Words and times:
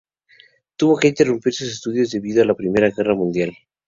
Tuvo 0.77 0.97
que 0.97 1.09
interrumpir 1.09 1.53
sus 1.53 1.67
estudios 1.67 2.09
debido 2.09 2.41
a 2.41 2.45
la 2.47 2.55
Primera 2.55 2.89
Guerra 2.89 3.13
Mundial. 3.13 3.53